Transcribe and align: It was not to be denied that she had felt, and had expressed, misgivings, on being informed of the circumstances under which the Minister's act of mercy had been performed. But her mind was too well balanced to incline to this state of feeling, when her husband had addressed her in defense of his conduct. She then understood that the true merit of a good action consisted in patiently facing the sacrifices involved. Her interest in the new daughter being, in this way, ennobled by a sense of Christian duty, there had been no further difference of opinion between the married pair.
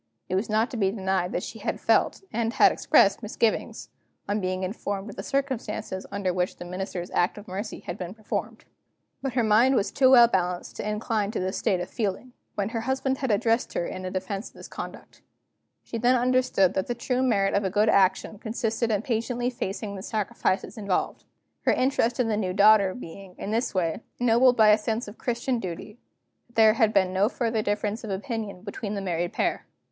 It 0.29 0.33
was 0.33 0.49
not 0.49 0.71
to 0.71 0.77
be 0.77 0.89
denied 0.89 1.31
that 1.33 1.43
she 1.43 1.59
had 1.59 1.79
felt, 1.79 2.23
and 2.33 2.53
had 2.53 2.71
expressed, 2.71 3.21
misgivings, 3.21 3.89
on 4.27 4.41
being 4.41 4.63
informed 4.63 5.11
of 5.11 5.15
the 5.15 5.21
circumstances 5.21 6.07
under 6.11 6.33
which 6.33 6.55
the 6.55 6.65
Minister's 6.65 7.11
act 7.11 7.37
of 7.37 7.47
mercy 7.47 7.81
had 7.81 7.99
been 7.99 8.15
performed. 8.15 8.65
But 9.21 9.33
her 9.33 9.43
mind 9.43 9.75
was 9.75 9.91
too 9.91 10.09
well 10.09 10.27
balanced 10.27 10.77
to 10.77 10.89
incline 10.89 11.29
to 11.29 11.39
this 11.39 11.59
state 11.59 11.79
of 11.79 11.87
feeling, 11.87 12.33
when 12.55 12.69
her 12.69 12.81
husband 12.81 13.19
had 13.19 13.29
addressed 13.29 13.73
her 13.75 13.85
in 13.85 14.11
defense 14.11 14.49
of 14.49 14.55
his 14.55 14.67
conduct. 14.67 15.21
She 15.83 15.99
then 15.99 16.15
understood 16.15 16.73
that 16.73 16.87
the 16.87 16.95
true 16.95 17.21
merit 17.21 17.53
of 17.53 17.63
a 17.63 17.69
good 17.69 17.87
action 17.87 18.39
consisted 18.39 18.89
in 18.89 19.03
patiently 19.03 19.51
facing 19.51 19.95
the 19.95 20.01
sacrifices 20.01 20.79
involved. 20.79 21.25
Her 21.61 21.73
interest 21.73 22.19
in 22.19 22.27
the 22.27 22.37
new 22.37 22.53
daughter 22.53 22.95
being, 22.95 23.35
in 23.37 23.51
this 23.51 23.75
way, 23.75 24.01
ennobled 24.17 24.57
by 24.57 24.69
a 24.69 24.79
sense 24.79 25.07
of 25.07 25.19
Christian 25.19 25.59
duty, 25.59 25.99
there 26.51 26.73
had 26.73 26.91
been 26.91 27.13
no 27.13 27.29
further 27.29 27.61
difference 27.61 28.03
of 28.03 28.09
opinion 28.09 28.63
between 28.63 28.95
the 28.95 29.01
married 29.01 29.33
pair. 29.33 29.67